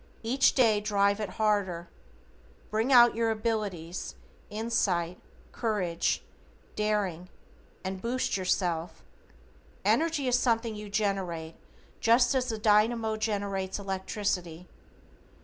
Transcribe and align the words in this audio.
Each 0.23 0.53
day 0.53 0.79
drive 0.81 1.19
it 1.19 1.29
harder. 1.37 1.87
Bring 2.71 2.91
out 2.91 3.13
your 3.13 3.29
abilities, 3.29 4.15
insight, 4.49 5.19
courage, 5.51 6.23
daring, 6.75 7.29
and 7.83 8.01
boost 8.01 8.35
yourself. 8.35 9.03
Energy 9.85 10.27
is 10.27 10.39
something 10.39 10.75
you 10.75 10.89
generate 10.89 11.53
just 11.99 12.33
as 12.33 12.49
the 12.49 12.57
dynamo 12.57 13.15
generates 13.15 13.77
electricity. 13.77 14.67